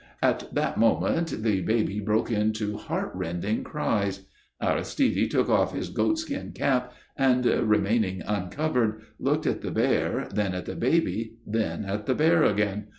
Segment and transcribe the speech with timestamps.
[0.23, 4.25] At that moment the baby broke into heart rending cries.
[4.59, 10.55] Aristide took off his goat skin cap and, remaining uncovered, looked at the bear, then
[10.55, 12.87] at the baby, then at the bear again.